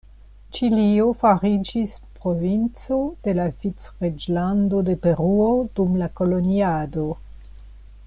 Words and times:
Ĉilio 0.59 1.09
fariĝis 1.23 1.97
provinco 2.23 2.99
de 3.27 3.37
la 3.41 3.47
Vicreĝlando 3.61 4.83
de 4.91 4.99
Peruo 5.07 5.55
dum 5.81 5.97
la 6.03 6.13
koloniado. 6.23 7.11